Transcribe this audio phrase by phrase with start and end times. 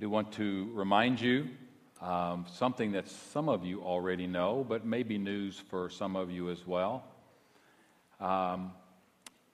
[0.00, 1.48] Do want to remind you
[2.00, 6.50] um, something that some of you already know, but maybe news for some of you
[6.50, 7.02] as well.
[8.20, 8.70] Um,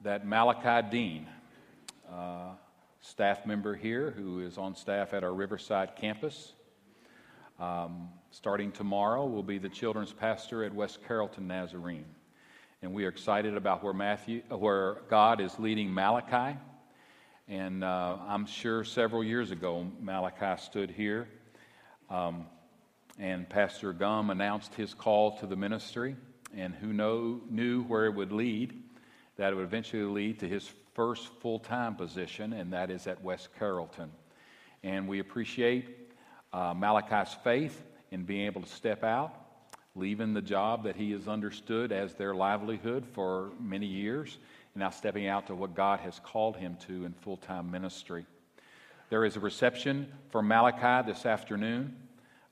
[0.02, 1.26] that Malachi Dean,
[2.12, 2.50] uh,
[3.00, 6.52] staff member here who is on staff at our Riverside campus,
[7.58, 12.04] um, starting tomorrow will be the children's pastor at West Carrollton Nazarene.
[12.82, 16.58] And we are excited about where, Matthew, where God is leading Malachi.
[17.48, 21.28] And uh, I'm sure several years ago, Malachi stood here
[22.10, 22.46] um,
[23.18, 26.16] and Pastor Gum announced his call to the ministry,
[26.56, 28.82] and who know, knew where it would lead,
[29.36, 33.22] that it would eventually lead to his first full time position, and that is at
[33.22, 34.10] West Carrollton.
[34.82, 36.12] And we appreciate
[36.52, 39.34] uh, Malachi's faith in being able to step out,
[39.94, 44.38] leaving the job that he has understood as their livelihood for many years,
[44.74, 48.26] and now stepping out to what God has called him to in full time ministry.
[49.08, 51.96] There is a reception for Malachi this afternoon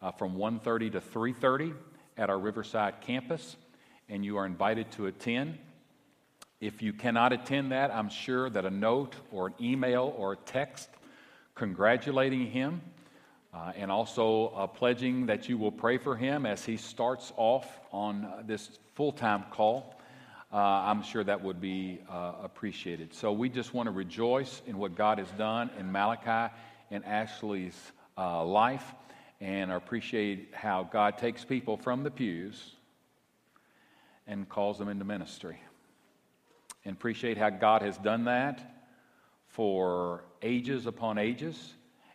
[0.00, 1.74] uh, from 1.30 to 3.30
[2.16, 3.56] at our Riverside campus,
[4.08, 5.58] and you are invited to attend.
[6.60, 10.36] If you cannot attend that, I'm sure that a note or an email or a
[10.36, 10.88] text
[11.54, 12.80] congratulating him
[13.52, 17.80] uh, and also uh, pledging that you will pray for him as he starts off
[17.92, 19.96] on this full time call.
[20.52, 23.14] Uh, I'm sure that would be uh, appreciated.
[23.14, 26.52] So we just want to rejoice in what God has done in Malachi
[26.90, 28.84] and Ashley's uh, life
[29.40, 32.74] and appreciate how God takes people from the pews
[34.26, 35.58] and calls them into ministry.
[36.84, 38.84] And appreciate how God has done that
[39.48, 41.72] for ages upon ages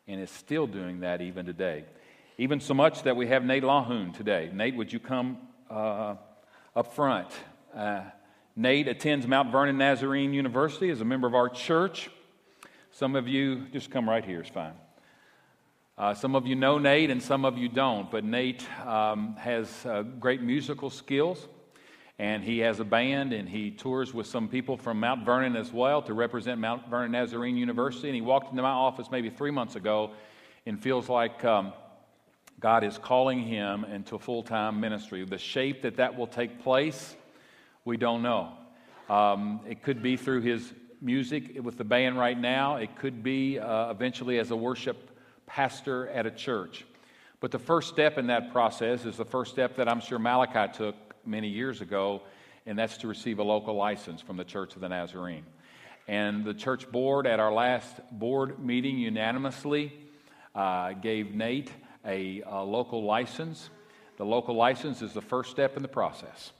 [0.07, 1.85] and is still doing that even today.
[2.37, 4.51] Even so much that we have Nate Lahoon today.
[4.53, 5.39] Nate, would you come
[5.71, 6.15] uh,
[6.75, 7.29] up front?
[7.75, 8.01] Uh,
[8.59, 12.09] Nate attends Mount Vernon Nazarene University as a member of our church.
[12.91, 14.73] Some of you, just come right here, it's fine.
[15.95, 19.85] Uh, some of you know Nate and some of you don't, but Nate um, has
[19.85, 21.47] uh, great musical skills
[22.17, 25.71] and he has a band and he tours with some people from Mount Vernon as
[25.71, 28.07] well to represent Mount Vernon Nazarene University.
[28.07, 30.13] And he walked into my office maybe three months ago
[30.65, 31.73] and feels like um,
[32.59, 35.23] God is calling him into full time ministry.
[35.25, 37.15] The shape that that will take place,
[37.87, 38.51] we don't know.
[39.09, 43.59] Um, it could be through his music with the band right now, it could be
[43.59, 46.85] uh, eventually as a worship pastor at a church.
[47.39, 50.69] But the first step in that process is the first step that I'm sure Malachi
[50.73, 50.95] took
[51.25, 52.23] many years ago,
[52.65, 55.45] and that's to receive a local license from the Church of the Nazarene.
[56.09, 59.93] And the church board at our last board meeting unanimously
[60.53, 61.71] uh, gave Nate
[62.05, 63.69] a, a, local license.
[64.17, 66.51] The local license is the first step in the process,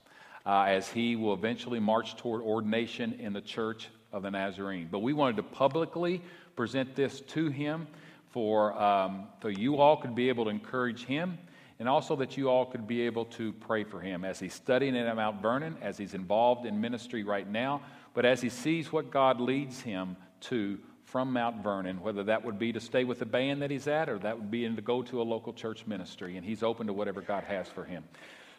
[0.48, 4.88] uh, as he will eventually march toward ordination in the Church of the Nazarene.
[4.90, 6.22] But we wanted to publicly
[6.56, 7.86] present this to him
[8.30, 11.36] for um, so you all could be able to encourage him
[11.78, 14.96] and also that you all could be able to pray for him as he's studying
[14.96, 17.82] at Mount Vernon, as he's involved in ministry right now,
[18.14, 22.58] but as he sees what God leads him to from Mount Vernon, whether that would
[22.58, 25.02] be to stay with the band that he's at or that would be to go
[25.02, 28.02] to a local church ministry, and he's open to whatever God has for him.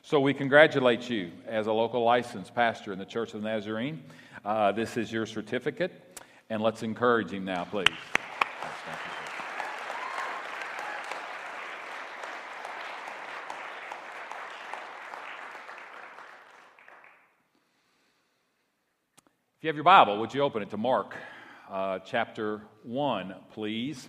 [0.02, 4.02] So we congratulate you as a local licensed pastor in the Church of the Nazarene.
[4.46, 7.86] Uh, this is your certificate, and let's encourage him now, please.
[19.58, 21.14] If you have your Bible, would you open it to Mark
[21.70, 24.08] uh, chapter 1, please?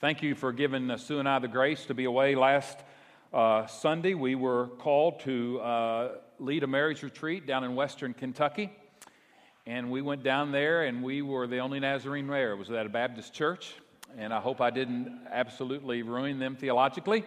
[0.00, 2.76] Thank you for giving Sue and I the grace to be away last
[3.32, 4.14] uh, Sunday.
[4.14, 6.08] We were called to uh,
[6.38, 8.72] lead a marriage retreat down in western Kentucky.
[9.66, 12.52] And we went down there, and we were the only Nazarene there.
[12.52, 13.74] It was at a Baptist church.
[14.16, 17.24] And I hope I didn't absolutely ruin them theologically.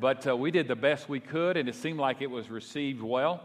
[0.00, 3.02] But uh, we did the best we could, and it seemed like it was received
[3.02, 3.42] well.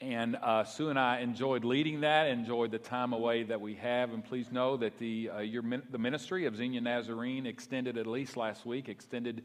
[0.00, 4.12] And uh, Sue and I enjoyed leading that, enjoyed the time away that we have.
[4.12, 8.36] And please know that the, uh, your, the ministry of Xenia Nazarene extended at least
[8.36, 9.42] last week, extended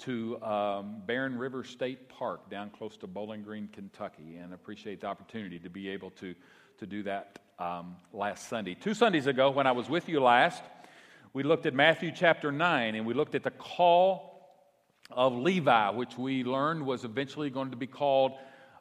[0.00, 4.36] to um, Barren River State Park down close to Bowling Green, Kentucky.
[4.42, 6.34] And appreciate the opportunity to be able to,
[6.78, 8.74] to do that um, last Sunday.
[8.74, 10.62] Two Sundays ago, when I was with you last,
[11.32, 14.30] we looked at Matthew chapter 9 and we looked at the call
[15.10, 18.32] of Levi, which we learned was eventually going to be called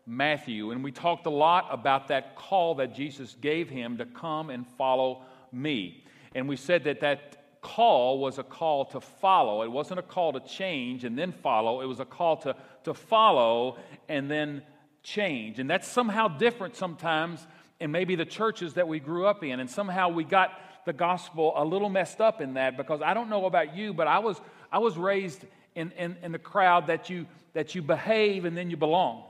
[0.06, 0.72] Matthew.
[0.72, 4.66] And we talked a lot about that call that Jesus gave him to come and
[4.66, 6.06] follow me.
[6.34, 9.64] And we said that that call was a call to follow.
[9.64, 12.94] It wasn't a call to change and then follow, it was a call to, to
[12.94, 13.78] follow
[14.08, 14.64] and then
[15.04, 15.60] change.
[15.60, 17.46] And that's somehow different sometimes
[17.80, 19.60] in maybe the churches that we grew up in.
[19.60, 20.52] And somehow we got
[20.86, 24.08] the gospel a little messed up in that because I don't know about you, but
[24.08, 24.40] I was
[24.72, 25.44] I was raised
[25.76, 29.24] in, in, in the crowd that you, that you behave and then you belong.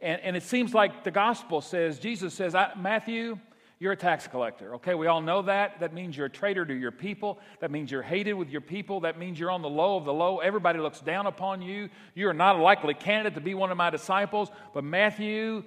[0.00, 3.38] And, and it seems like the gospel says, Jesus says, Matthew,
[3.80, 4.74] you're a tax collector.
[4.74, 5.80] Okay, we all know that.
[5.80, 7.38] That means you're a traitor to your people.
[7.60, 9.00] That means you're hated with your people.
[9.00, 10.38] That means you're on the low of the low.
[10.38, 11.88] Everybody looks down upon you.
[12.14, 14.50] You're not a likely candidate to be one of my disciples.
[14.74, 15.64] But Matthew,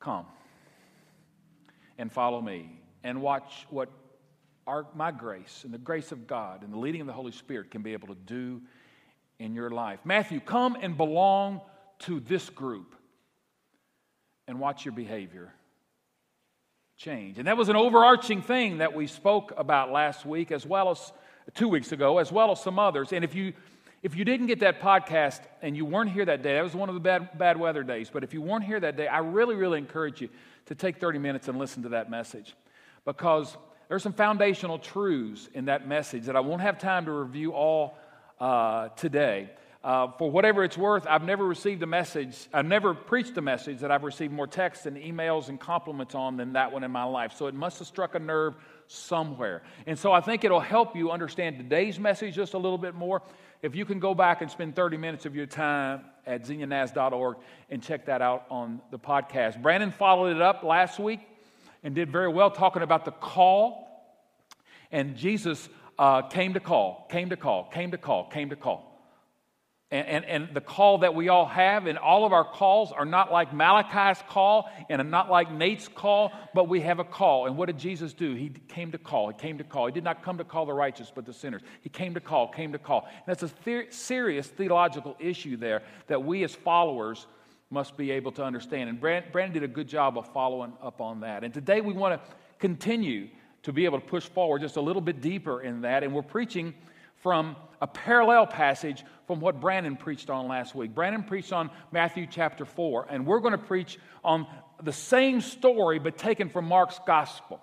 [0.00, 0.24] come
[1.98, 3.90] and follow me and watch what
[4.66, 7.70] our, my grace and the grace of God and the leading of the Holy Spirit
[7.70, 8.62] can be able to do
[9.38, 10.00] in your life.
[10.04, 11.60] Matthew, come and belong
[12.00, 12.94] to this group
[14.48, 15.52] and watch your behavior
[16.96, 17.38] change.
[17.38, 21.12] And that was an overarching thing that we spoke about last week, as well as
[21.54, 23.12] two weeks ago, as well as some others.
[23.12, 23.52] And if you
[24.02, 26.88] if you didn't get that podcast and you weren't here that day, that was one
[26.88, 29.56] of the bad, bad weather days, but if you weren't here that day, I really,
[29.56, 30.28] really encourage you
[30.66, 32.54] to take 30 minutes and listen to that message
[33.04, 33.56] because
[33.88, 37.98] there's some foundational truths in that message that I won't have time to review all
[38.38, 39.50] uh, today.
[39.86, 43.78] Uh, for whatever it's worth, I've never received a message, I've never preached a message
[43.82, 47.04] that I've received more texts and emails and compliments on than that one in my
[47.04, 47.34] life.
[47.36, 48.56] So it must have struck a nerve
[48.88, 49.62] somewhere.
[49.86, 53.22] And so I think it'll help you understand today's message just a little bit more.
[53.62, 57.36] If you can go back and spend 30 minutes of your time at xenianaz.org
[57.70, 59.62] and check that out on the podcast.
[59.62, 61.20] Brandon followed it up last week
[61.84, 63.86] and did very well talking about the call.
[64.90, 68.95] And Jesus uh, came to call, came to call, came to call, came to call.
[69.92, 73.04] And, and, and, the call that we all have, and all of our calls are
[73.04, 77.46] not like Malachi's call and not like Nate's call, but we have a call.
[77.46, 78.34] And what did Jesus do?
[78.34, 79.28] He came to call.
[79.28, 79.86] He came to call.
[79.86, 81.62] He did not come to call the righteous, but the sinners.
[81.82, 83.06] He came to call, came to call.
[83.08, 87.28] And that's a serious theological issue there that we as followers
[87.70, 88.88] must be able to understand.
[88.88, 91.44] And Brandon, Brandon did a good job of following up on that.
[91.44, 93.28] And today we want to continue
[93.62, 96.02] to be able to push forward just a little bit deeper in that.
[96.02, 96.74] And we're preaching
[97.22, 100.94] from a parallel passage from what Brandon preached on last week.
[100.94, 104.46] Brandon preached on Matthew chapter 4, and we're going to preach on
[104.82, 107.60] the same story but taken from Mark's gospel.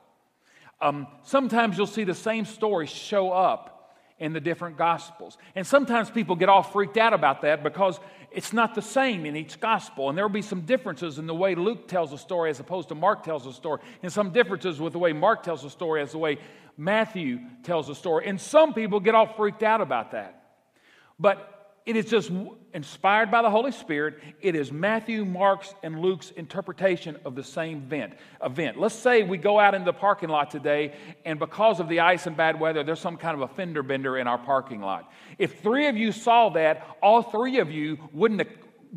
[0.82, 3.74] Um, sometimes you'll see the same story show up
[4.20, 5.38] in the different gospels.
[5.56, 8.00] And sometimes people get all freaked out about that because
[8.34, 10.10] it's not the same in each gospel.
[10.10, 12.90] And there will be some differences in the way Luke tells a story as opposed
[12.90, 16.02] to Mark tells a story, and some differences with the way Mark tells a story
[16.02, 16.40] as the way
[16.76, 18.28] Matthew tells a story.
[18.28, 20.44] And some people get all freaked out about that.
[21.20, 21.53] But
[21.86, 22.32] it is just
[22.74, 24.20] inspired by the Holy Spirit.
[24.42, 28.14] It is Matthew, Mark's, and Luke's interpretation of the same event.
[28.44, 28.80] event.
[28.80, 30.94] Let's say we go out in the parking lot today,
[31.26, 34.18] and because of the ice and bad weather, there's some kind of a fender bender
[34.18, 35.12] in our parking lot.
[35.38, 38.42] If three of you saw that, all three of you wouldn't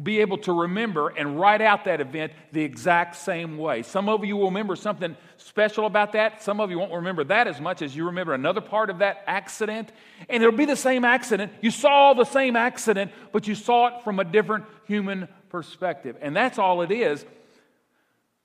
[0.00, 3.82] be able to remember and write out that event the exact same way.
[3.82, 6.42] Some of you will remember something special about that.
[6.42, 9.24] Some of you won't remember that as much as you remember another part of that
[9.26, 9.90] accident.
[10.28, 11.52] And it'll be the same accident.
[11.62, 16.16] You saw the same accident, but you saw it from a different human perspective.
[16.20, 17.24] And that's all it is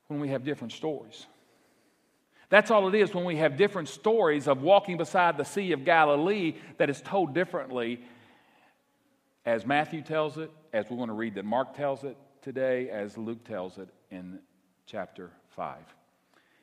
[0.08, 1.26] when we have different stories.
[2.50, 5.84] That's all it is when we have different stories of walking beside the Sea of
[5.86, 8.02] Galilee that is told differently
[9.46, 13.18] as Matthew tells it, as we're going to read that Mark tells it today, as
[13.18, 14.40] Luke tells it in
[14.86, 15.78] chapter 5.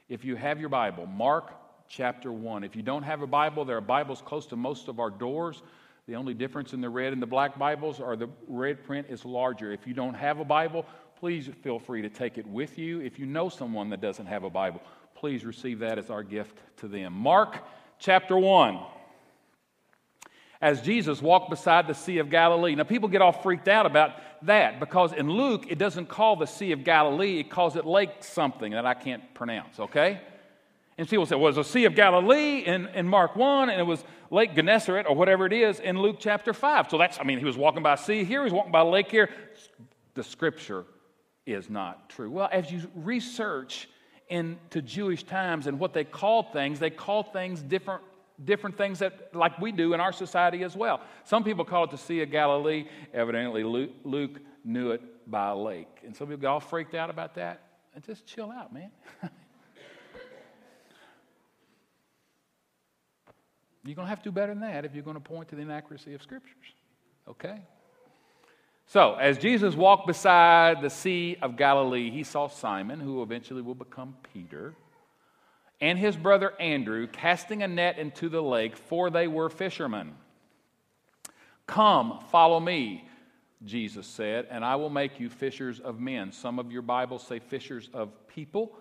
[0.08, 1.52] If you have your Bible, Mark
[1.88, 2.64] chapter 1.
[2.64, 5.62] If you don't have a Bible, there are Bibles close to most of our doors.
[6.06, 9.24] The only difference in the red and the black Bibles are the red print is
[9.24, 9.72] larger.
[9.72, 10.86] If you don't have a Bible,
[11.18, 13.00] please feel free to take it with you.
[13.00, 14.82] If you know someone that doesn't have a Bible,
[15.14, 17.12] please receive that as our gift to them.
[17.12, 17.64] Mark
[17.98, 18.78] chapter 1
[20.60, 22.74] as Jesus walked beside the Sea of Galilee.
[22.74, 24.12] Now, people get all freaked out about
[24.42, 28.10] that because in Luke, it doesn't call the Sea of Galilee, it calls it Lake
[28.20, 30.20] something that I can't pronounce, okay?
[30.96, 33.80] And people say, well, it was a Sea of Galilee in, in Mark 1, and
[33.80, 36.90] it was Lake Gennesaret or whatever it is in Luke chapter 5.
[36.90, 39.10] So that's, I mean, he was walking by sea here, he was walking by lake
[39.10, 39.30] here.
[40.14, 40.84] The scripture
[41.46, 42.30] is not true.
[42.30, 43.88] Well, as you research
[44.28, 48.02] into Jewish times and what they called things, they called things different
[48.44, 51.00] different things that like we do in our society as well.
[51.24, 52.86] Some people call it the Sea of Galilee.
[53.12, 55.88] Evidently, Luke, Luke knew it by a lake.
[56.04, 57.62] And some people get all freaked out about that.
[57.94, 58.90] And just chill out, man.
[63.84, 65.56] you're going to have to do better than that if you're going to point to
[65.56, 66.54] the inaccuracy of scriptures.
[67.26, 67.60] Okay?
[68.86, 73.74] So, as Jesus walked beside the Sea of Galilee, he saw Simon, who eventually will
[73.74, 74.74] become Peter
[75.80, 80.14] and his brother Andrew casting a net into the lake, for they were fishermen.
[81.66, 83.08] Come, follow me,
[83.64, 86.32] Jesus said, and I will make you fishers of men.
[86.32, 88.76] Some of your Bibles say fishers of people.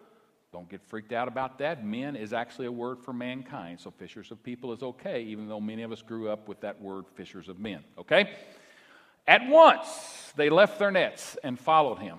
[0.54, 1.86] Don't get freaked out about that.
[1.86, 3.80] Men is actually a word for mankind.
[3.80, 6.82] So fishers of people is okay, even though many of us grew up with that
[6.82, 7.84] word fishers of men.
[7.98, 8.30] Okay?
[9.28, 12.18] At once they left their nets and followed him.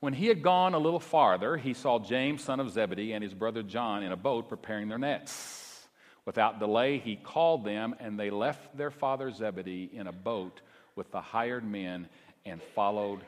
[0.00, 3.34] When he had gone a little farther, he saw James, son of Zebedee, and his
[3.34, 5.88] brother John in a boat preparing their nets.
[6.26, 10.60] Without delay, he called them, and they left their father Zebedee in a boat
[10.96, 12.08] with the hired men
[12.44, 13.20] and followed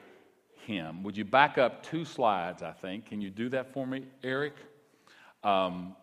[0.67, 1.03] him.
[1.05, 3.07] Would you back up two slides, I think?
[3.07, 4.55] Can you do that for me, Eric?
[5.43, 5.97] Um,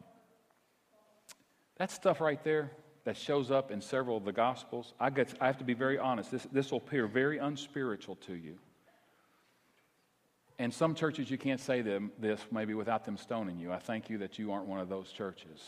[1.78, 2.72] that stuff right there
[3.04, 6.00] that shows up in several of the Gospels, I, get, I have to be very
[6.00, 6.32] honest.
[6.32, 8.58] This, this will appear very unspiritual to you.
[10.58, 13.74] And some churches, you can't say them, this maybe without them stoning you.
[13.74, 15.62] I thank you that you aren't one of those churches.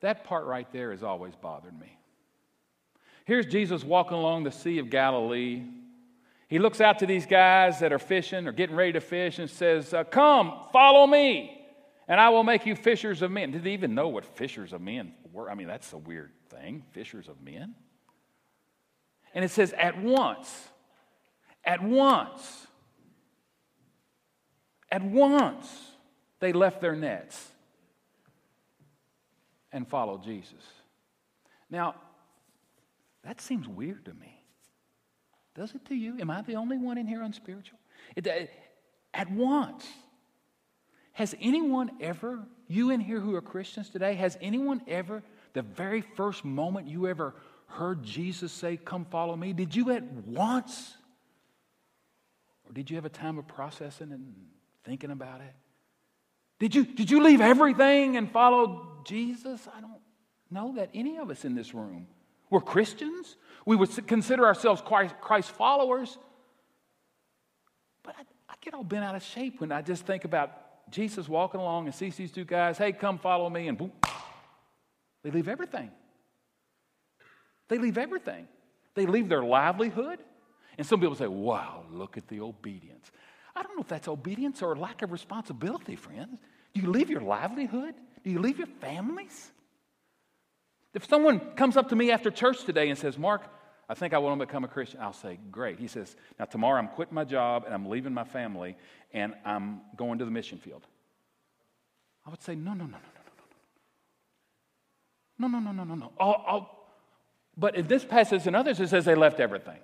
[0.00, 1.98] That part right there has always bothered me.
[3.24, 5.62] Here's Jesus walking along the Sea of Galilee.
[6.48, 9.50] He looks out to these guys that are fishing or getting ready to fish and
[9.50, 11.66] says, uh, Come, follow me,
[12.06, 13.50] and I will make you fishers of men.
[13.50, 15.50] Did they even know what fishers of men were?
[15.50, 17.74] I mean, that's a weird thing, fishers of men.
[19.34, 20.68] And it says, At once,
[21.64, 22.67] at once,
[24.90, 25.66] at once,
[26.40, 27.48] they left their nets
[29.72, 30.64] and followed Jesus.
[31.70, 31.94] Now,
[33.24, 34.42] that seems weird to me.
[35.54, 36.18] Does it to you?
[36.20, 37.78] Am I the only one in here unspiritual?
[38.16, 38.46] It, uh,
[39.12, 39.86] at once.
[41.12, 46.00] Has anyone ever, you in here who are Christians today, has anyone ever, the very
[46.00, 47.34] first moment you ever
[47.66, 50.94] heard Jesus say, Come follow me, did you at once?
[52.64, 54.32] Or did you have a time of processing and
[54.88, 55.54] thinking about it?
[56.58, 59.68] Did you, did you leave everything and follow Jesus?
[59.76, 60.00] I don't
[60.50, 62.06] know that any of us in this room
[62.48, 63.36] were Christians.
[63.66, 66.16] We would consider ourselves Christ followers.
[68.02, 71.28] But I, I get all bent out of shape when I just think about Jesus
[71.28, 73.92] walking along and sees these two guys, hey, come follow me, and boom,
[75.22, 75.90] they leave everything.
[77.68, 78.48] They leave everything.
[78.94, 80.18] They leave their livelihood.
[80.78, 83.10] And some people say, wow, look at the obedience.
[83.58, 86.38] I don't know if that's obedience or lack of responsibility, friends.
[86.74, 87.94] Do you leave your livelihood?
[88.22, 89.50] Do you leave your families?
[90.94, 93.42] If someone comes up to me after church today and says, Mark,
[93.88, 95.80] I think I want to become a Christian, I'll say, Great.
[95.80, 98.76] He says, Now, tomorrow I'm quitting my job and I'm leaving my family
[99.12, 100.86] and I'm going to the mission field.
[102.24, 102.98] I would say, No, no, no, no,
[105.38, 106.12] no, no, no, no, no, no, no, no.
[106.20, 106.78] I'll, I'll,
[107.56, 109.78] but in this passage and others, it says they left everything.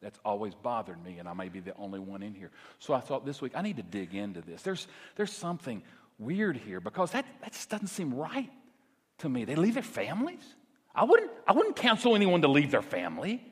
[0.00, 2.50] That's always bothered me, and I may be the only one in here.
[2.78, 4.62] So I thought this week, I need to dig into this.
[4.62, 4.86] There's,
[5.16, 5.82] there's something
[6.18, 8.50] weird here because that, that just doesn't seem right
[9.18, 9.44] to me.
[9.44, 10.42] They leave their families.
[10.94, 13.42] I wouldn't, I wouldn't counsel anyone to leave their family.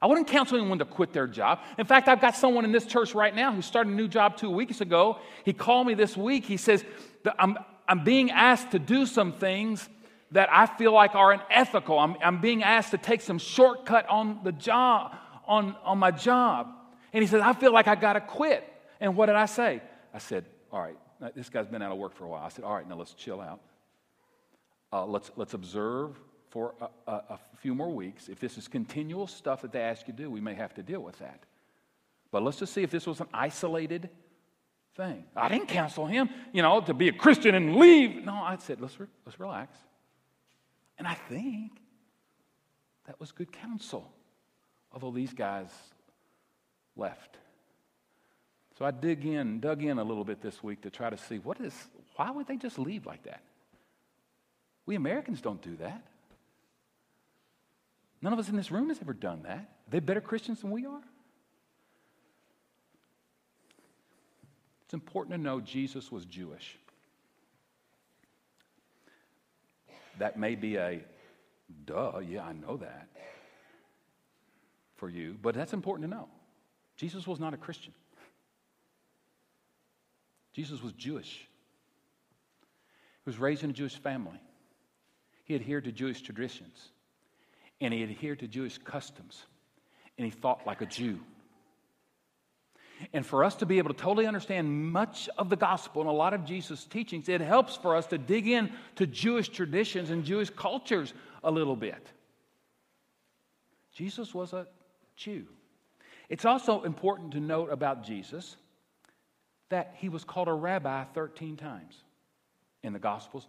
[0.00, 1.60] I wouldn't counsel anyone to quit their job.
[1.78, 4.36] In fact, I've got someone in this church right now who started a new job
[4.36, 5.18] two weeks ago.
[5.44, 6.44] He called me this week.
[6.44, 6.84] He says,
[7.38, 7.56] I'm,
[7.88, 9.88] I'm being asked to do some things
[10.32, 11.98] that I feel like are unethical.
[11.98, 16.68] I'm, I'm being asked to take some shortcut on the job, on, on my job.
[17.12, 18.64] And he said, I feel like I got to quit.
[19.00, 19.82] And what did I say?
[20.12, 20.96] I said, All right,
[21.34, 22.42] this guy's been out of work for a while.
[22.42, 23.60] I said, All right, now let's chill out.
[24.92, 26.18] Uh, let's, let's observe
[26.50, 28.28] for a, a, a few more weeks.
[28.28, 30.82] If this is continual stuff that they ask you to do, we may have to
[30.82, 31.44] deal with that.
[32.30, 34.10] But let's just see if this was an isolated
[34.96, 35.24] thing.
[35.36, 38.24] I didn't counsel him, you know, to be a Christian and leave.
[38.24, 39.76] No, I said, let's, re- let's relax.
[40.98, 41.72] And I think
[43.06, 44.10] that was good counsel,
[44.96, 45.68] although these guys
[46.96, 47.36] left.
[48.78, 51.36] So I dig in, dug in a little bit this week to try to see
[51.36, 51.74] what is,
[52.16, 53.42] why would they just leave like that?
[54.86, 56.02] We Americans don't do that.
[58.22, 59.58] None of us in this room has ever done that.
[59.58, 61.02] Are they better Christians than we are?
[64.86, 66.78] It's important to know Jesus was Jewish.
[70.18, 71.04] That may be a
[71.84, 73.08] duh, yeah, I know that
[74.96, 76.28] for you, but that's important to know.
[76.96, 77.92] Jesus was not a Christian,
[80.52, 81.46] Jesus was Jewish.
[83.24, 84.40] He was raised in a Jewish family.
[85.44, 86.90] He adhered to Jewish traditions
[87.80, 89.44] and he adhered to Jewish customs
[90.16, 91.18] and he thought like a Jew.
[93.12, 96.14] And for us to be able to totally understand much of the gospel and a
[96.14, 100.24] lot of Jesus' teachings, it helps for us to dig in to Jewish traditions and
[100.24, 101.12] Jewish cultures
[101.44, 102.06] a little bit.
[103.92, 104.66] Jesus was a
[105.16, 105.46] Jew.
[106.28, 108.56] It's also important to note about Jesus
[109.68, 112.02] that he was called a rabbi 13 times
[112.82, 113.46] in the Gospels.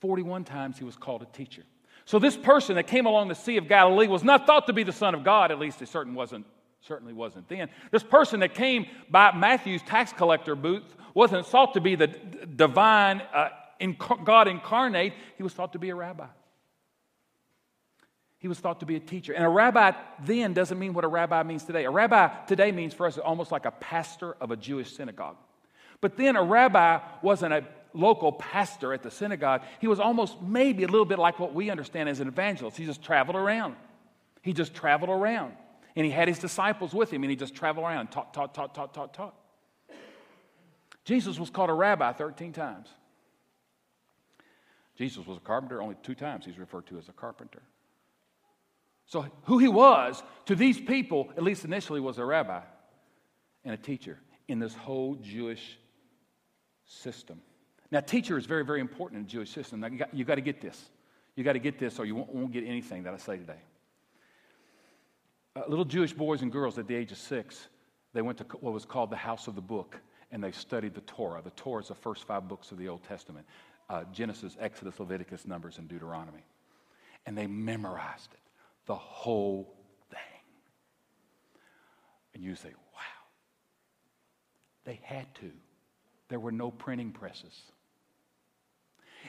[0.00, 1.62] 41 times he was called a teacher.
[2.04, 4.82] So this person that came along the Sea of Galilee was not thought to be
[4.82, 6.46] the Son of God, at least it certainly wasn't
[6.82, 7.68] Certainly wasn't then.
[7.92, 13.22] This person that came by Matthew's tax collector booth wasn't thought to be the divine
[13.32, 13.50] uh,
[14.24, 16.26] God incarnate, he was thought to be a rabbi.
[18.42, 19.32] He was thought to be a teacher.
[19.32, 19.92] And a rabbi
[20.24, 21.84] then doesn't mean what a rabbi means today.
[21.84, 25.36] A rabbi today means for us almost like a pastor of a Jewish synagogue.
[26.00, 29.62] But then a rabbi wasn't a local pastor at the synagogue.
[29.80, 32.76] He was almost maybe a little bit like what we understand as an evangelist.
[32.76, 33.76] He just traveled around.
[34.42, 35.52] He just traveled around.
[35.94, 38.74] And he had his disciples with him, and he just traveled around, taught, taught, taught,
[38.74, 39.34] taught, taught, taught.
[41.04, 42.88] Jesus was called a rabbi 13 times.
[44.96, 47.62] Jesus was a carpenter, only two times he's referred to as a carpenter.
[49.12, 52.62] So, who he was to these people, at least initially, was a rabbi
[53.62, 55.78] and a teacher in this whole Jewish
[56.86, 57.42] system.
[57.90, 59.80] Now, teacher is very, very important in the Jewish system.
[59.80, 60.82] Now, you got, you got to get this.
[61.36, 63.60] You got to get this, or you won't, won't, get anything that I say today.
[65.56, 67.68] Uh, little Jewish boys and girls at the age of six,
[68.14, 70.00] they went to what was called the House of the Book,
[70.30, 71.42] and they studied the Torah.
[71.44, 73.44] The Torah is the first five books of the Old Testament
[73.90, 76.46] uh, Genesis, Exodus, Leviticus, Numbers, and Deuteronomy.
[77.26, 78.40] And they memorized it,
[78.86, 79.74] the whole
[80.10, 80.18] thing.
[82.34, 83.00] And you say, wow.
[84.84, 85.50] They had to.
[86.28, 87.60] There were no printing presses.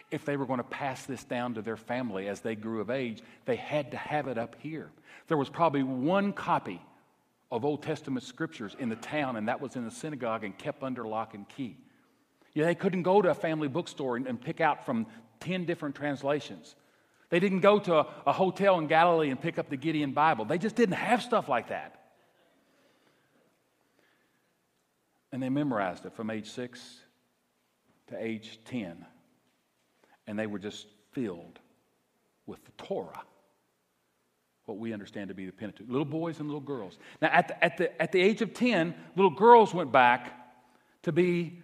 [0.09, 2.89] If they were going to pass this down to their family as they grew of
[2.89, 4.91] age, they had to have it up here.
[5.27, 6.81] There was probably one copy
[7.51, 10.81] of Old Testament scriptures in the town, and that was in the synagogue and kept
[10.81, 11.77] under lock and key.
[12.53, 15.05] Yeah, they couldn't go to a family bookstore and, and pick out from
[15.39, 16.75] 10 different translations.
[17.33, 20.45] They didn't go to a, a hotel in Galilee and pick up the Gideon Bible.
[20.45, 21.99] They just didn't have stuff like that.
[25.31, 26.79] And they memorized it from age six
[28.09, 29.03] to age 10.
[30.27, 31.57] And they were just filled
[32.45, 33.23] with the Torah,
[34.65, 35.89] what we understand to be the Pentateuch.
[35.89, 36.99] Little boys and little girls.
[37.19, 40.39] Now, at the, at the, at the age of 10, little girls went back
[41.01, 41.63] to be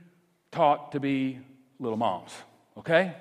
[0.51, 1.37] taught to be
[1.77, 2.31] little moms,
[2.75, 3.13] okay?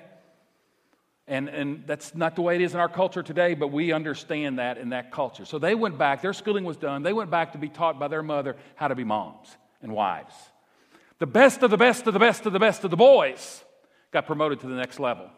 [1.29, 4.57] And, and that's not the way it is in our culture today, but we understand
[4.57, 5.45] that in that culture.
[5.45, 7.03] So they went back, their schooling was done.
[7.03, 10.33] They went back to be taught by their mother how to be moms and wives.
[11.19, 13.63] The best of the best of the best of the best of the boys
[14.11, 15.29] got promoted to the next level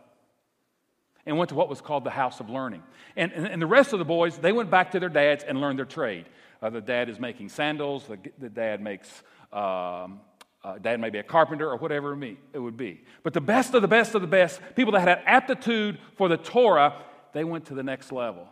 [1.25, 2.83] and went to what was called the house of learning.
[3.17, 5.59] And, and, and the rest of the boys, they went back to their dads and
[5.59, 6.25] learned their trade.
[6.61, 9.09] Uh, the dad is making sandals, the, the dad makes
[9.51, 10.21] um,
[10.63, 13.01] uh, dad may be a carpenter or whatever it would be.
[13.23, 16.37] But the best of the best of the best, people that had aptitude for the
[16.37, 17.01] Torah,
[17.33, 18.47] they went to the next level.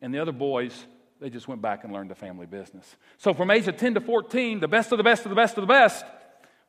[0.00, 0.86] And the other boys,
[1.20, 2.96] they just went back and learned the family business.
[3.16, 5.56] So from age of 10 to 14, the best of the best of the best
[5.56, 6.04] of the best,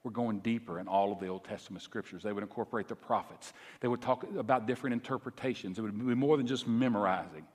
[0.04, 2.24] were going deeper in all of the Old Testament scriptures.
[2.24, 3.54] They would incorporate the prophets.
[3.82, 5.78] They would talk about different interpretations.
[5.78, 7.46] It would be more than just memorizing.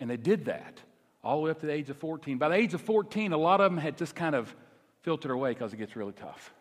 [0.00, 0.80] And they did that
[1.26, 2.38] all the way up to the age of 14.
[2.38, 4.54] By the age of 14, a lot of them had just kind of
[5.02, 6.54] filtered away because it gets really tough.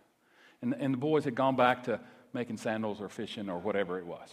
[0.61, 1.99] And, and the boys had gone back to
[2.33, 4.29] making sandals or fishing or whatever it was.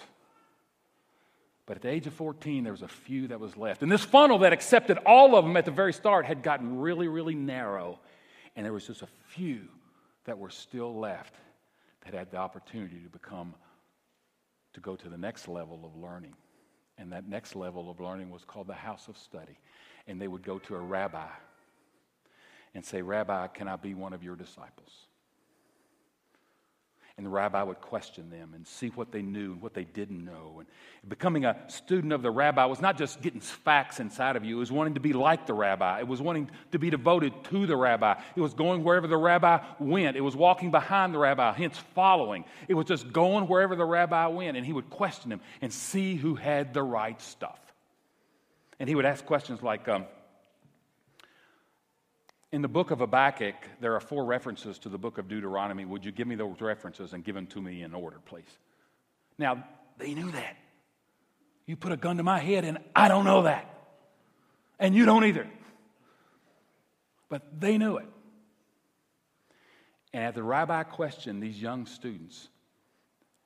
[1.67, 3.83] But at the age of 14, there was a few that was left.
[3.83, 7.09] And this funnel that accepted all of them at the very start had gotten really,
[7.09, 8.01] really narrow.
[8.57, 9.69] And there was just a few
[10.25, 11.35] that were still left
[12.05, 13.55] that had the opportunity to become,
[14.73, 16.35] to go to the next level of learning.
[16.99, 19.59] And that next level of learning was called the house of study
[20.07, 21.29] and they would go to a rabbi
[22.75, 24.91] and say, Rabbi, can I be one of your disciples?
[27.19, 30.25] And the rabbi would question them and see what they knew and what they didn't
[30.25, 30.57] know.
[30.59, 30.67] And
[31.11, 34.61] becoming a student of the rabbi was not just getting facts inside of you, it
[34.61, 36.01] was wanting to be like the rabbi.
[36.01, 38.19] It was wanting to be devoted to the rabbi.
[38.35, 40.17] It was going wherever the rabbi went.
[40.17, 42.47] It was walking behind the rabbi, hence following.
[42.67, 44.57] It was just going wherever the rabbi went.
[44.57, 47.62] And he would question him and see who had the right stuff.
[48.83, 50.07] And he would ask questions like um,
[52.51, 55.85] In the book of Habakkuk, there are four references to the book of Deuteronomy.
[55.85, 58.59] Would you give me those references and give them to me in order, please?
[59.39, 59.63] Now,
[59.99, 60.57] they knew that.
[61.65, 63.73] You put a gun to my head, and I don't know that.
[64.81, 65.49] And you don't either.
[67.29, 68.09] But they knew it.
[70.13, 72.49] And at the rabbi questioned these young students,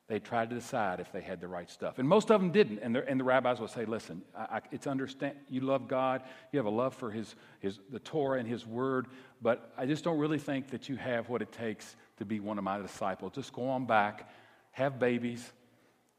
[0.09, 1.99] they tried to decide if they had the right stuff.
[1.99, 2.79] And most of them didn't.
[2.79, 6.23] And the, and the rabbis would say, listen, I, I, it's understand, you love God,
[6.53, 9.09] you have a love for his, his, the Torah and his word,
[9.42, 12.57] but I just don't really think that you have what it takes to be one
[12.57, 13.33] of my disciples.
[13.35, 14.31] Just go on back,
[14.71, 15.53] have babies,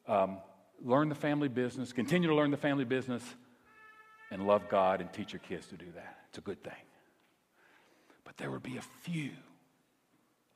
[0.08, 0.40] um,
[0.84, 3.24] learn the family business, continue to learn the family business,
[4.32, 6.18] and love God and teach your kids to do that.
[6.28, 6.74] It's a good thing.
[8.26, 9.32] But there would be a few,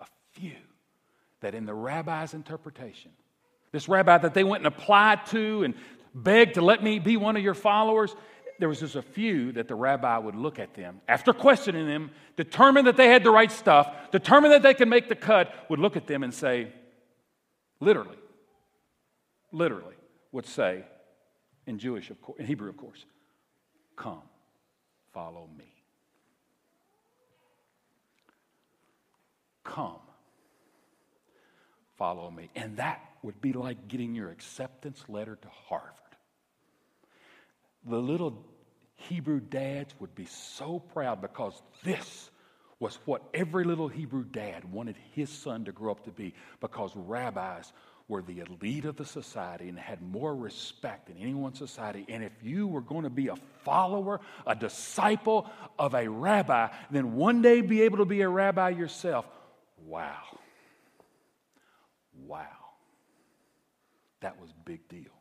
[0.01, 0.57] a few,
[1.39, 3.11] that in the rabbi's interpretation,
[3.71, 5.75] this rabbi that they went and applied to and
[6.13, 8.15] begged to let me be one of your followers,
[8.59, 12.11] there was just a few that the rabbi would look at them after questioning them,
[12.35, 15.79] determine that they had the right stuff, determine that they could make the cut, would
[15.79, 16.71] look at them and say,
[17.79, 18.17] literally,
[19.51, 19.95] literally,
[20.31, 20.83] would say,
[21.65, 23.05] in Jewish, of course, in Hebrew, of course,
[23.95, 24.21] come,
[25.13, 25.65] follow me.
[29.63, 29.99] Come,
[31.97, 32.49] follow me.
[32.55, 35.91] And that would be like getting your acceptance letter to Harvard.
[37.87, 38.45] The little
[38.95, 42.29] Hebrew dads would be so proud because this
[42.79, 46.91] was what every little Hebrew dad wanted his son to grow up to be because
[46.95, 47.71] rabbis
[48.07, 52.05] were the elite of the society and had more respect than anyone's society.
[52.09, 57.15] And if you were going to be a follower, a disciple of a rabbi, then
[57.15, 59.25] one day be able to be a rabbi yourself.
[59.85, 60.39] Wow.
[62.27, 62.60] Wow.
[64.21, 65.11] That was big deal.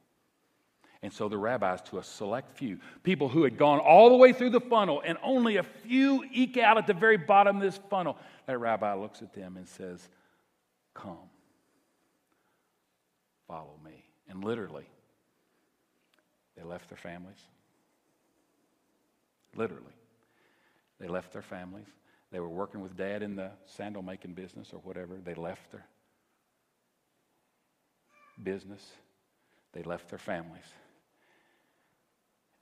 [1.03, 4.35] And so the rabbis, to a select few, people who had gone all the way
[4.35, 7.81] through the funnel and only a few eke out at the very bottom of this
[7.89, 10.07] funnel, that rabbi looks at them and says,
[10.93, 11.31] Come,
[13.49, 14.05] follow me.
[14.29, 14.87] And literally,
[16.57, 17.39] they left their families.
[19.57, 19.95] Literally,
[21.01, 21.87] they left their families.
[22.31, 25.17] They were working with dad in the sandal making business or whatever.
[25.25, 25.87] They left their
[28.43, 28.85] business,
[29.73, 30.65] they left their families,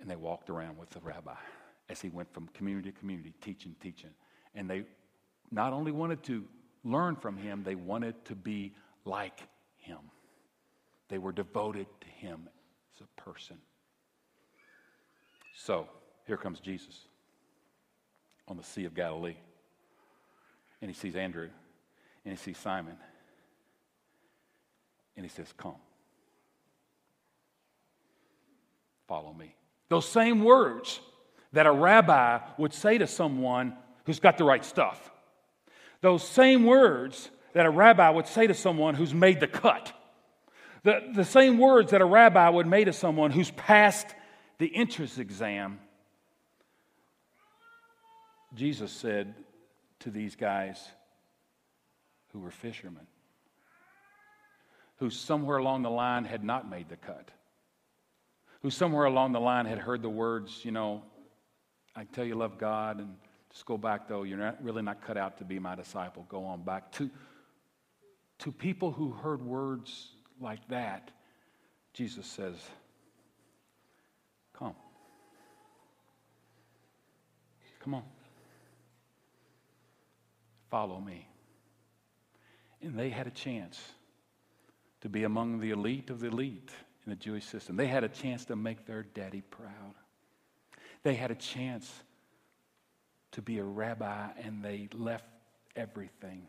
[0.01, 1.37] and they walked around with the rabbi
[1.89, 4.11] as he went from community to community, teaching, teaching.
[4.55, 4.85] And they
[5.51, 6.45] not only wanted to
[6.85, 9.41] learn from him, they wanted to be like
[9.79, 9.99] him.
[11.09, 12.49] They were devoted to him
[12.95, 13.57] as a person.
[15.55, 15.89] So,
[16.27, 17.07] here comes Jesus
[18.47, 19.37] on the Sea of Galilee.
[20.81, 21.49] And he sees Andrew,
[22.25, 22.97] and he sees Simon,
[25.19, 25.75] and he says, Come,
[29.09, 29.53] follow me.
[29.89, 31.01] Those same words
[31.53, 35.11] that a rabbi would say to someone who's got the right stuff.
[36.03, 39.93] Those same words that a rabbi would say to someone who's made the cut.
[40.85, 44.07] The, the same words that a rabbi would make to someone who's passed
[44.59, 45.81] the entrance exam.
[48.55, 49.35] Jesus said
[50.01, 50.81] to these guys
[52.33, 53.09] who were fishermen,
[54.99, 57.31] who somewhere along the line had not made the cut
[58.63, 61.03] who somewhere along the line had heard the words, you know,
[61.95, 63.15] I tell you love God and
[63.51, 66.27] just go back though, you're not, really not cut out to be my disciple.
[66.29, 66.91] Go on back.
[66.93, 67.11] To,
[68.41, 71.11] to people who heard words like that,
[71.93, 72.57] Jesus says,
[74.53, 74.75] Come.
[77.81, 78.03] Come on.
[80.69, 81.29] Follow me.
[82.83, 83.81] And they had a chance
[85.01, 86.71] to be among the elite of the elite
[87.07, 87.77] in the Jewish system.
[87.77, 89.95] They had a chance to make their daddy proud.
[91.03, 91.91] They had a chance
[93.33, 95.27] to be a rabbi, and they left
[95.77, 96.49] everything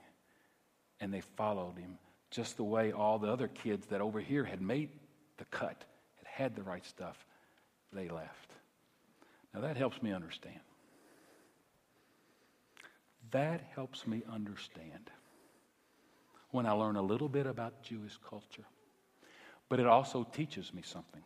[1.00, 1.98] and they followed him
[2.32, 4.90] just the way all the other kids that over here had made
[5.38, 5.84] the cut,
[6.18, 7.26] had had the right stuff,
[7.92, 8.52] they left.
[9.54, 10.60] Now that helps me understand.
[13.32, 15.10] That helps me understand
[16.52, 18.66] when I learn a little bit about Jewish culture.
[19.70, 21.22] But it also teaches me something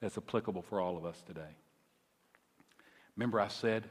[0.00, 1.56] that's applicable for all of us today.
[3.16, 3.84] Remember, I said,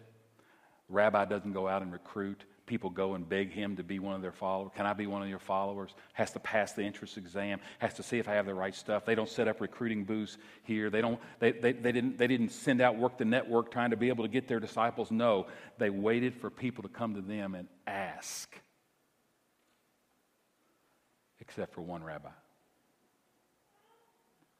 [0.87, 2.45] Rabbi doesn't go out and recruit.
[2.65, 4.71] People go and beg him to be one of their followers.
[4.75, 5.93] Can I be one of your followers?
[6.13, 7.59] Has to pass the entrance exam.
[7.79, 9.05] Has to see if I have the right stuff.
[9.05, 10.89] They don't set up recruiting booths here.
[10.89, 13.97] They, don't, they, they, they, didn't, they didn't send out work the network trying to
[13.97, 15.11] be able to get their disciples.
[15.11, 18.55] No, they waited for people to come to them and ask.
[21.49, 22.29] Except for one rabbi.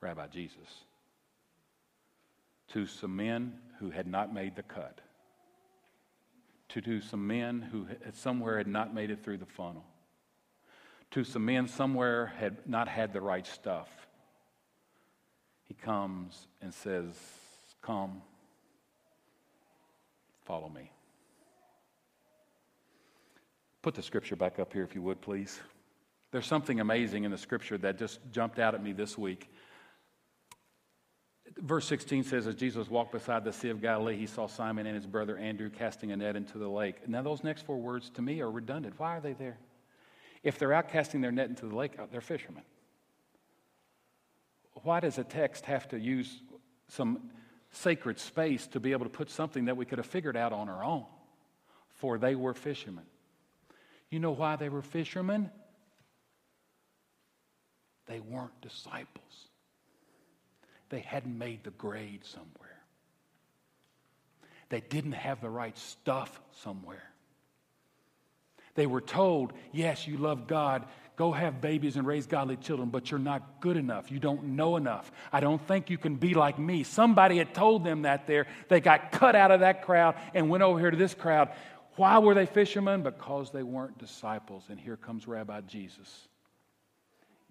[0.02, 0.86] Rabbi Jesus,
[2.70, 5.00] to some men who had not made the cut,
[6.70, 9.86] to, to some men who had somewhere had not made it through the funnel,
[11.12, 13.90] to some men somewhere had not had the right stuff.
[15.66, 17.14] He comes and says,
[17.84, 18.24] Come,
[20.46, 20.92] follow me.
[23.84, 25.60] Put the scripture back up here, if you would, please.
[26.32, 29.50] There's something amazing in the scripture that just jumped out at me this week.
[31.58, 34.96] Verse 16 says, As Jesus walked beside the Sea of Galilee, he saw Simon and
[34.96, 37.08] his brother Andrew casting a net into the lake.
[37.08, 38.96] Now, those next four words to me are redundant.
[38.98, 39.58] Why are they there?
[40.44, 42.64] If they're out casting their net into the lake, uh, they're fishermen.
[44.84, 46.42] Why does a text have to use
[46.88, 47.32] some
[47.72, 50.70] sacred space to be able to put something that we could have figured out on
[50.70, 51.06] our own?
[51.96, 53.04] For they were fishermen.
[54.10, 55.52] You know why they were fishermen?
[58.10, 59.50] They weren't disciples
[60.90, 62.50] they hadn't made the grade somewhere.
[64.70, 67.04] They didn't have the right stuff somewhere.
[68.76, 70.86] They were told, yes, you love God.
[71.16, 74.12] Go have babies and raise godly children, but you're not good enough.
[74.12, 75.12] You don't know enough.
[75.34, 76.84] I don't think you can be like me.
[76.84, 78.48] Somebody had told them that there.
[78.70, 81.50] They got cut out of that crowd and went over here to this crowd.
[81.96, 83.02] Why were they fishermen?
[83.02, 84.64] Because they weren't disciples.
[84.70, 86.30] And here comes Rabbi Jesus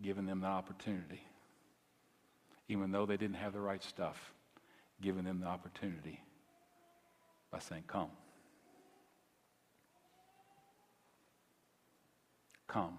[0.02, 1.22] giving them the opportunity.
[2.68, 4.32] Even though they didn't have the right stuff,
[5.00, 6.20] giving them the opportunity
[7.50, 8.10] by saying, Come.
[12.66, 12.98] Come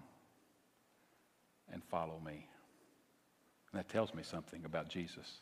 [1.72, 2.48] and follow me.
[3.72, 5.40] And that tells me something about Jesus.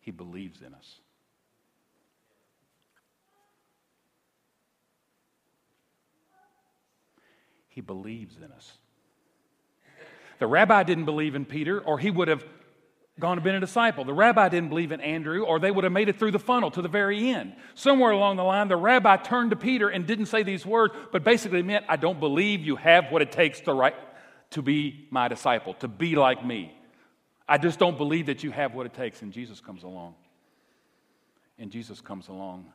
[0.00, 1.00] He believes in us.
[7.78, 8.72] He believes in us.
[10.40, 12.44] The rabbi didn't believe in Peter, or he would have
[13.20, 14.02] gone and been a disciple.
[14.02, 16.72] The rabbi didn't believe in Andrew, or they would have made it through the funnel
[16.72, 17.54] to the very end.
[17.76, 21.22] Somewhere along the line, the rabbi turned to Peter and didn't say these words, but
[21.22, 23.94] basically meant, I don't believe you have what it takes to, write,
[24.50, 26.76] to be my disciple, to be like me.
[27.48, 29.22] I just don't believe that you have what it takes.
[29.22, 30.16] And Jesus comes along.
[31.60, 32.66] And Jesus comes along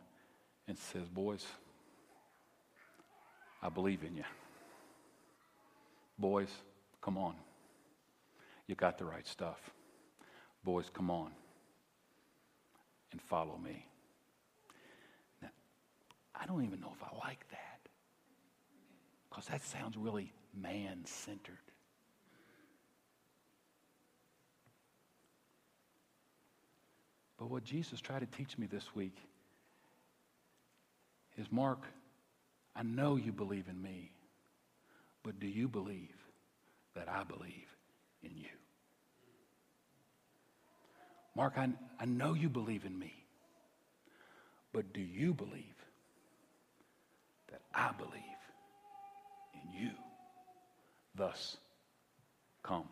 [0.65, 1.45] and says, Boys,
[3.61, 4.23] I believe in you.
[6.17, 6.49] Boys,
[7.01, 7.35] come on.
[8.67, 9.71] You got the right stuff.
[10.63, 11.31] Boys, come on
[13.11, 13.85] and follow me.
[15.41, 15.49] Now,
[16.33, 17.89] I don't even know if I like that
[19.29, 21.57] because that sounds really man centered.
[27.37, 29.17] But what Jesus tried to teach me this week
[31.37, 31.83] is Mark,
[32.73, 34.12] I know you believe in me,
[35.23, 36.15] but do you believe
[36.95, 37.75] that I believe
[38.21, 38.49] in you?
[41.35, 43.13] Mark, I, I know you believe in me,
[44.71, 45.63] but do you believe
[47.51, 48.13] that I believe
[49.53, 49.91] in you?
[51.15, 51.57] Thus,
[52.61, 52.85] come.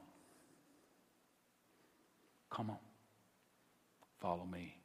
[2.49, 2.77] Come on.
[4.19, 4.75] Follow me.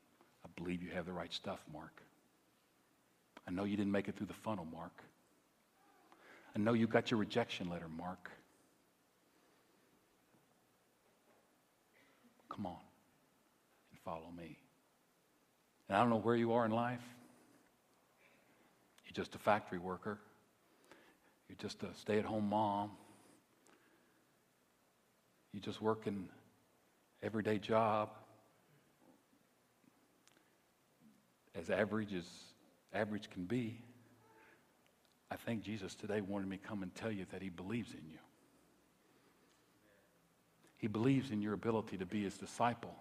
[0.44, 2.02] I believe you have the right stuff, Mark.
[3.46, 4.92] I know you didn't make it through the funnel, Mark.
[6.56, 8.30] I know you got your rejection letter, Mark.
[12.48, 12.78] Come on
[13.90, 14.56] and follow me.
[15.88, 17.02] And I don't know where you are in life.
[19.04, 20.18] You're just a factory worker.
[21.50, 22.92] You're just a stay at home mom.
[25.52, 26.30] You just work an
[27.22, 28.08] everyday job
[31.54, 32.26] as average as
[32.94, 33.82] average can be.
[35.30, 38.08] I think Jesus today wanted me to come and tell you that he believes in
[38.08, 38.18] you.
[40.78, 42.94] He believes in your ability to be his disciple.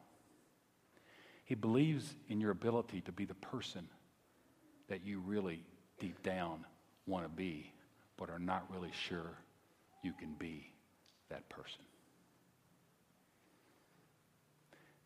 [1.43, 3.87] He believes in your ability to be the person
[4.87, 5.63] that you really
[5.99, 6.65] deep down
[7.05, 7.71] want to be,
[8.17, 9.37] but are not really sure
[10.03, 10.71] you can be
[11.29, 11.81] that person.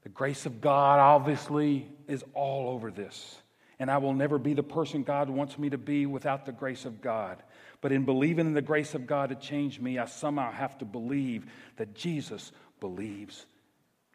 [0.04, 3.36] The grace of God, obviously, is all over this.
[3.80, 6.84] And I will never be the person God wants me to be without the grace
[6.84, 7.42] of God.
[7.82, 10.86] But in believing in the grace of God to change me, I somehow have to
[10.86, 11.46] believe
[11.78, 13.46] that Jesus believes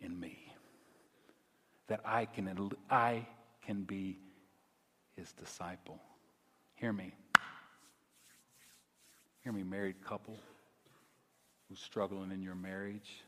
[0.01, 0.45] in me
[1.87, 3.27] that I can, I
[3.65, 4.19] can be
[5.17, 6.01] his disciple.
[6.75, 7.13] Hear me.
[9.43, 10.39] Hear me, married couple
[11.69, 13.23] who's struggling in your marriage.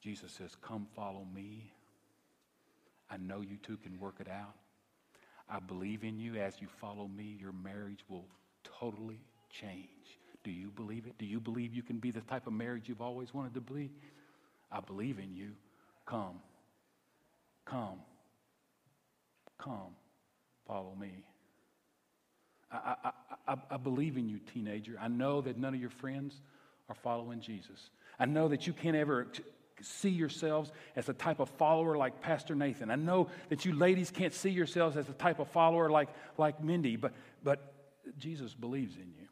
[0.00, 1.72] Jesus says, Come follow me.
[3.10, 4.54] I know you two can work it out.
[5.48, 6.36] I believe in you.
[6.36, 8.26] As you follow me, your marriage will
[8.62, 9.88] totally change.
[10.44, 11.16] Do you believe it?
[11.18, 13.90] Do you believe you can be the type of marriage you've always wanted to be?
[14.70, 15.52] I believe in you.
[16.06, 16.40] Come.
[17.64, 18.00] Come.
[19.58, 19.94] Come.
[20.66, 21.24] Follow me.
[22.70, 23.10] I, I,
[23.48, 24.98] I, I, believe in you, teenager.
[25.00, 26.34] I know that none of your friends
[26.88, 27.90] are following Jesus.
[28.18, 29.26] I know that you can't ever
[29.82, 32.90] see yourselves as a type of follower like Pastor Nathan.
[32.90, 36.62] I know that you ladies can't see yourselves as a type of follower like, like
[36.62, 37.12] Mindy, but,
[37.42, 37.72] but
[38.18, 39.28] Jesus believes in you.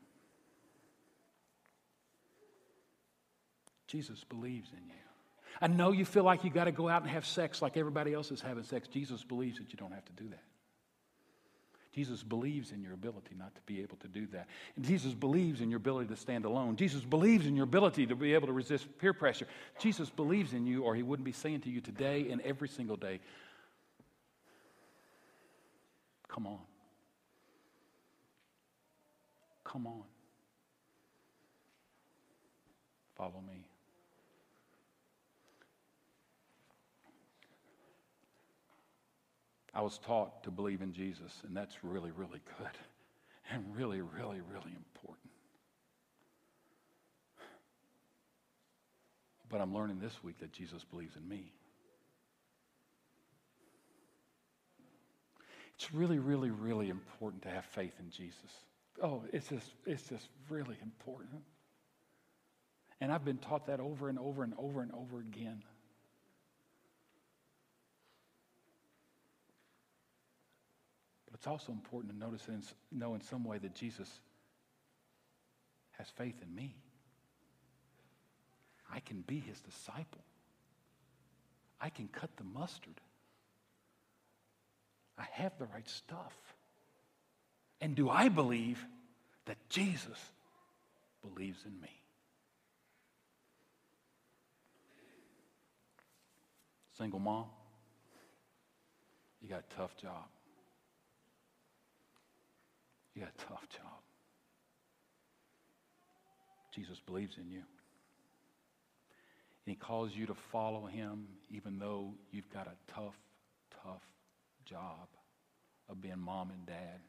[3.87, 4.95] Jesus believes in you.
[5.61, 8.13] I know you feel like you got to go out and have sex like everybody
[8.13, 8.89] else is having sex.
[8.89, 10.43] Jesus believes that you don't have to do that.
[11.97, 14.49] Jesus believes in your ability not to be able to do that.
[14.77, 16.77] And Jesus believes in your ability to stand alone.
[16.77, 19.47] Jesus believes in your ability to be able to resist peer pressure.
[19.81, 22.97] Jesus believes in you, or he wouldn't be saying to you today and every single
[22.97, 23.19] day,
[26.29, 26.59] Come on.
[29.65, 30.03] Come on.
[33.17, 33.56] Follow me.
[39.77, 42.79] I was taught to believe in Jesus, and that's really, really good
[43.51, 45.31] and really, really, really important.
[49.51, 51.53] But I'm learning this week that Jesus believes in me.
[55.75, 58.65] It's really, really, really important to have faith in Jesus.
[59.03, 61.43] Oh, it's just, it's just really important.
[63.03, 65.63] And I've been taught that over and over and over and over again.
[71.37, 74.09] But it's also important to notice and know in some way that Jesus
[75.99, 76.75] has faith in me.
[78.91, 80.25] I can be his disciple.
[81.79, 83.03] I can cut the mustard.
[85.19, 86.33] I have the right stuff.
[87.83, 88.83] And do I believe
[89.45, 90.19] that Jesus
[91.21, 92.01] believes in me?
[96.97, 97.45] Single mom,
[99.43, 100.25] you got a tough job.
[103.17, 104.03] You got a tough job.
[106.75, 107.63] Jesus believes in you.
[109.65, 113.17] And he calls you to follow him even though you've got a tough,
[113.83, 114.03] tough
[114.67, 115.09] job
[115.89, 117.01] of being mom and dad.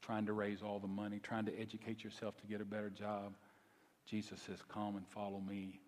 [0.00, 3.34] Trying to raise all the money, trying to educate yourself to get a better job.
[4.06, 5.80] Jesus says, Come and follow me.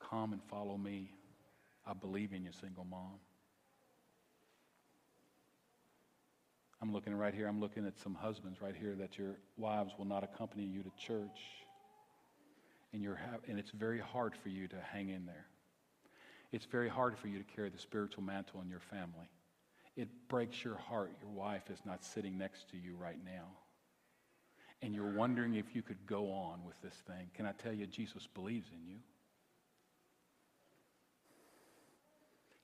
[0.00, 1.12] Come and follow me.
[1.86, 3.20] I believe in you, single mom.
[6.82, 10.06] I'm looking right here, I'm looking at some husbands right here that your wives will
[10.06, 11.40] not accompany you to church.
[12.92, 15.46] And, you're ha- and it's very hard for you to hang in there.
[16.52, 19.28] It's very hard for you to carry the spiritual mantle in your family.
[19.96, 23.46] It breaks your heart your wife is not sitting next to you right now.
[24.82, 27.28] And you're wondering if you could go on with this thing.
[27.34, 28.96] Can I tell you, Jesus believes in you?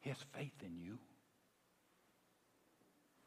[0.00, 0.98] He has faith in you.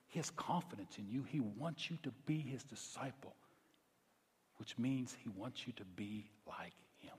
[0.10, 1.24] He has confidence in you.
[1.24, 3.36] He wants you to be his disciple,
[4.58, 7.14] which means he wants you to be like him.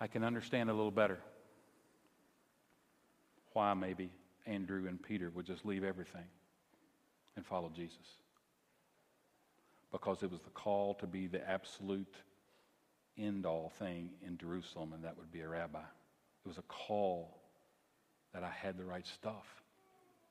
[0.00, 1.18] I can understand a little better
[3.52, 4.10] why maybe
[4.46, 6.24] Andrew and Peter would just leave everything
[7.36, 8.16] and follow Jesus.
[9.92, 12.16] Because it was the call to be the absolute
[13.18, 15.78] end all thing in Jerusalem, and that would be a rabbi.
[15.78, 17.38] It was a call
[18.32, 19.46] that I had the right stuff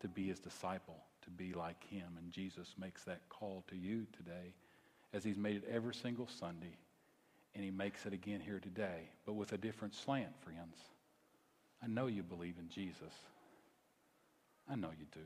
[0.02, 2.18] to be his disciple, to be like him.
[2.20, 4.54] And Jesus makes that call to you today,
[5.14, 6.78] as he's made it every single Sunday,
[7.56, 10.78] and he makes it again here today, but with a different slant, friends.
[11.84, 13.14] I know you believe in Jesus.
[14.70, 15.20] I know you do.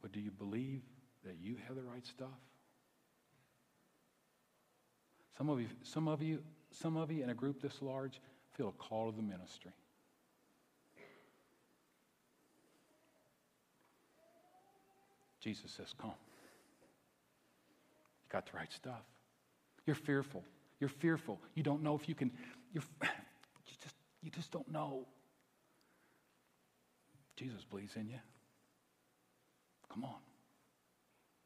[0.00, 0.82] But do you believe
[1.24, 2.28] that you have the right stuff?
[5.36, 6.40] Some of you, some of you,
[6.70, 8.20] some of you in a group this large
[8.56, 9.72] feel a call to the ministry.
[15.40, 16.10] Jesus says, Come.
[18.24, 19.02] You got the right stuff.
[19.86, 20.44] You're fearful.
[20.78, 21.40] You're fearful.
[21.54, 22.30] You don't know if you can,
[22.72, 23.08] you're, you,
[23.82, 25.06] just, you just don't know.
[27.36, 28.20] Jesus believes in you.
[29.92, 30.20] Come on.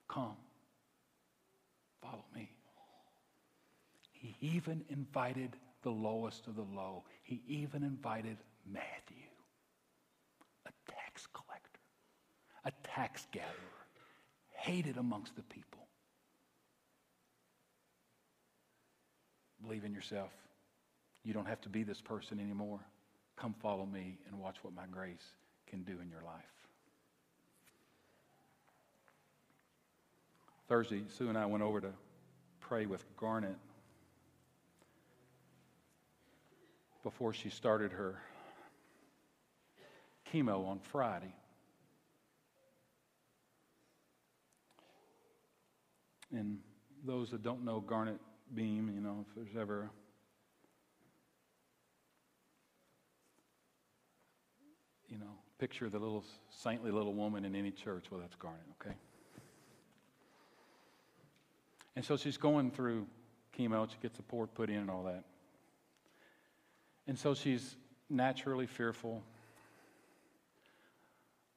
[0.09, 0.37] Come.
[2.03, 2.56] Follow me.
[4.27, 7.05] He even invited the lowest of the low.
[7.23, 9.29] He even invited Matthew,
[10.67, 11.81] a tax collector,
[12.65, 13.53] a tax gatherer,
[14.57, 15.87] hated amongst the people.
[19.63, 20.33] Believe in yourself.
[21.23, 22.81] You don't have to be this person anymore.
[23.37, 25.35] Come follow me and watch what my grace
[25.69, 26.45] can do in your life.
[30.69, 31.93] Thursday, Sue and I went over to
[32.61, 33.57] pray with Garnet
[37.07, 38.21] before she started her
[40.29, 41.33] chemo on Friday.
[46.33, 46.59] And
[47.05, 48.19] those that don't know Garnet
[48.53, 49.89] Beam, you know, if there's ever
[55.09, 55.31] you know,
[55.61, 58.07] picture the little saintly little woman in any church.
[58.11, 58.97] Well, that's Garnet, okay?
[61.95, 63.07] And so she's going through
[63.57, 63.89] chemo.
[63.89, 65.23] She gets the port put in and all that.
[67.07, 67.77] And so she's
[68.11, 69.23] naturally fearful.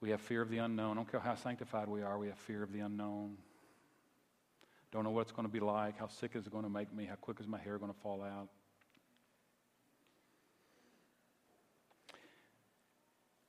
[0.02, 0.92] We have fear of the unknown.
[0.92, 3.38] I don't care how sanctified we are, we have fear of the unknown.
[4.92, 6.00] Don't know what it's going to be like.
[6.00, 7.06] How sick is it going to make me?
[7.06, 8.48] How quick is my hair going to fall out?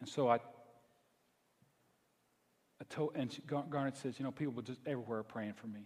[0.01, 0.39] And so I, I
[2.89, 5.81] told, and Garnet says, you know, people just everywhere are praying for me.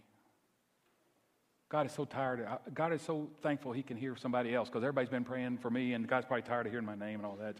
[1.69, 2.47] God is so tired.
[2.73, 5.93] God is so thankful he can hear somebody else because everybody's been praying for me,
[5.93, 7.55] and God's probably tired of hearing my name and all that.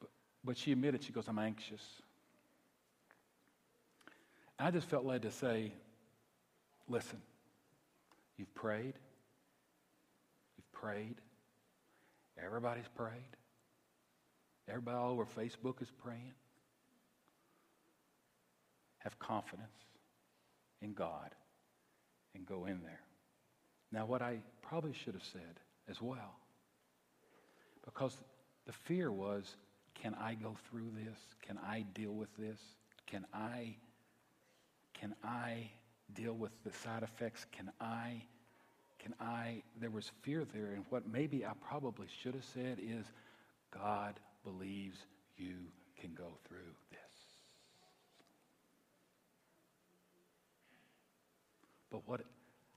[0.00, 0.10] But,
[0.42, 1.82] but she admitted, she goes, I'm anxious.
[4.58, 5.72] And I just felt led to say,
[6.88, 7.20] listen,
[8.38, 8.94] you've prayed.
[10.56, 11.16] You've prayed.
[12.42, 13.36] Everybody's prayed.
[14.66, 16.32] Everybody all over Facebook is praying.
[18.98, 19.91] Have confidence
[20.82, 21.34] in God
[22.34, 23.00] and go in there.
[23.90, 26.36] Now, what I probably should have said as well,
[27.84, 28.16] because
[28.66, 29.56] the fear was
[29.94, 31.18] can I go through this?
[31.46, 32.58] Can I deal with this?
[33.06, 33.76] Can I
[34.94, 35.70] can I
[36.14, 37.46] deal with the side effects?
[37.52, 38.22] Can I
[38.98, 43.04] can I there was fear there and what maybe I probably should have said is
[43.70, 44.98] God believes
[45.36, 45.56] you
[46.00, 46.58] can go through
[46.90, 46.98] this.
[51.92, 52.22] But what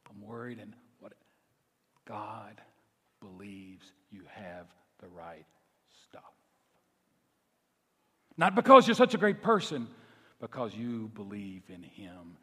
[0.10, 1.14] I'm worried and what
[2.06, 2.60] God
[3.22, 4.68] believes you have
[5.00, 5.46] the right
[6.04, 6.22] stuff.
[8.38, 9.88] Not because you're such a great person,
[10.42, 12.38] because you believe in Him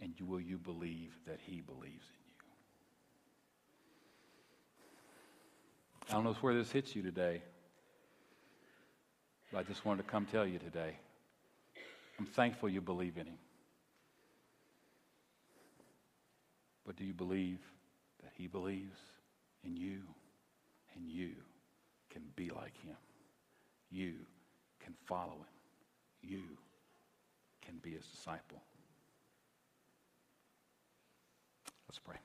[0.00, 2.44] and you, will you believe that He believes in you.
[6.08, 7.42] I don't know where this hits you today,
[9.52, 10.96] but I just wanted to come tell you today.
[12.20, 13.38] I'm thankful you believe in Him.
[16.92, 17.58] But do you believe
[18.22, 18.98] that He believes
[19.64, 20.00] in you
[20.94, 21.30] and you
[22.10, 22.96] can be like Him?
[23.90, 24.12] You
[24.78, 26.30] can follow Him.
[26.30, 26.42] You
[27.64, 28.60] can be His disciple.
[31.88, 32.16] Let's pray.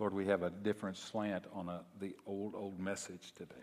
[0.00, 3.54] Lord, we have a different slant on a, the old, old message today.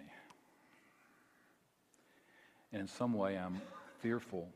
[2.72, 3.62] And in some way, I'm
[4.00, 4.50] fearful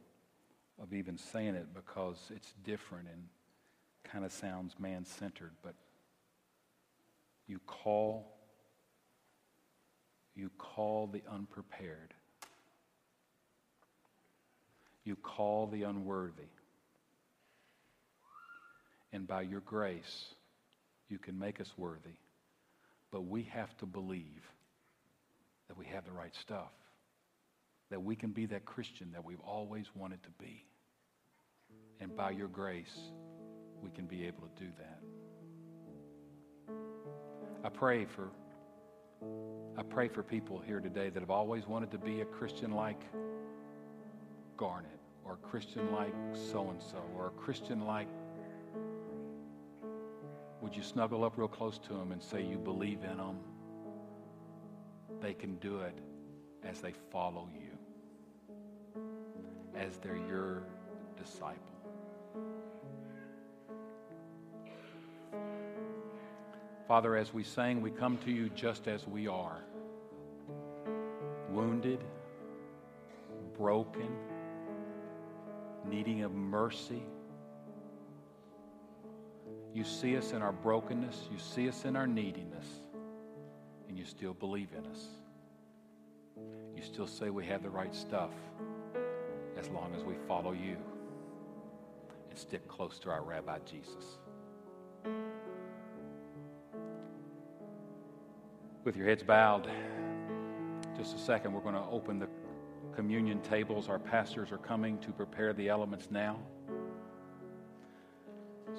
[0.82, 3.24] of even saying it because it's different and
[4.03, 5.51] kind of sounds man centered.
[5.64, 5.76] But
[7.47, 8.34] you call,
[10.36, 12.14] you call the unprepared,
[15.03, 16.49] you call the unworthy.
[19.14, 20.28] And by your grace,
[21.09, 22.16] you can make us worthy.
[23.12, 24.49] But we have to believe
[25.68, 26.72] that we have the right stuff
[27.91, 30.65] that we can be that Christian that we've always wanted to be.
[31.99, 33.11] And by your grace,
[33.83, 34.99] we can be able to do that.
[37.63, 38.31] I pray for
[39.77, 43.01] I pray for people here today that have always wanted to be a Christian like
[44.57, 48.07] Garnet or a Christian like so and so or a Christian like
[50.61, 53.37] would you snuggle up real close to them and say you believe in them?
[55.21, 55.99] They can do it
[56.63, 57.70] as they follow you
[59.76, 60.63] as they're your
[61.17, 61.57] disciple.
[66.88, 69.61] Father, as we sang, we come to you just as we are
[71.49, 71.99] wounded,
[73.57, 74.09] broken,
[75.89, 77.03] needing of mercy.
[79.74, 82.65] You see us in our brokenness, you see us in our neediness,
[83.88, 85.05] and you still believe in us.
[86.76, 88.32] You still say we have the right stuff
[89.62, 90.76] as long as we follow you
[92.30, 94.18] and stick close to our Rabbi Jesus.
[98.84, 99.70] With your heads bowed,
[100.97, 102.28] just a second, we're going to open the
[102.95, 103.88] communion tables.
[103.88, 106.39] Our pastors are coming to prepare the elements now.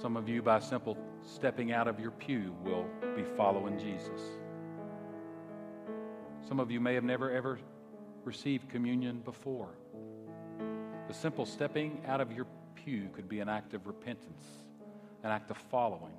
[0.00, 4.20] Some of you, by simple stepping out of your pew, will be following Jesus.
[6.48, 7.60] Some of you may have never ever
[8.24, 9.68] received communion before.
[11.08, 14.44] The simple stepping out of your pew could be an act of repentance,
[15.22, 16.12] an act of following.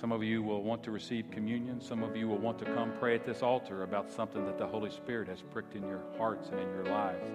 [0.00, 1.78] Some of you will want to receive communion.
[1.78, 4.66] Some of you will want to come pray at this altar about something that the
[4.66, 7.30] Holy Spirit has pricked in your hearts and in your lives.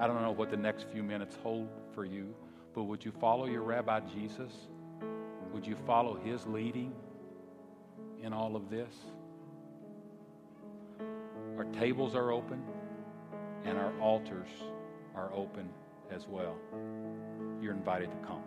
[0.00, 2.34] I don't know what the next few minutes hold for you,
[2.74, 4.50] but would you follow your Rabbi Jesus?
[5.52, 6.94] Would you follow his leading
[8.22, 8.94] in all of this?
[11.66, 12.62] Our tables are open
[13.64, 14.48] and our altars
[15.14, 15.68] are open
[16.10, 16.56] as well.
[17.60, 18.42] You're invited to come.